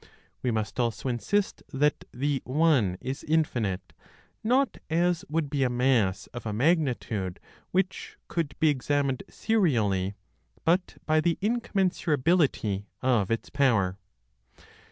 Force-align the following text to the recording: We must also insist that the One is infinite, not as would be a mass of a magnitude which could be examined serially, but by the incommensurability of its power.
We 0.41 0.49
must 0.49 0.79
also 0.79 1.09
insist 1.09 1.61
that 1.71 2.05
the 2.11 2.41
One 2.43 2.97
is 3.01 3.23
infinite, 3.23 3.93
not 4.43 4.79
as 4.89 5.23
would 5.29 5.47
be 5.47 5.61
a 5.61 5.69
mass 5.69 6.25
of 6.33 6.47
a 6.47 6.51
magnitude 6.53 7.39
which 7.69 8.17
could 8.27 8.55
be 8.59 8.69
examined 8.69 9.21
serially, 9.29 10.15
but 10.65 10.97
by 11.05 11.21
the 11.21 11.37
incommensurability 11.39 12.85
of 13.03 13.29
its 13.29 13.51
power. 13.51 13.99